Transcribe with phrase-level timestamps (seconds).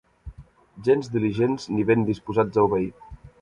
[0.87, 2.91] Gens diligents ni ben disposats a obeir.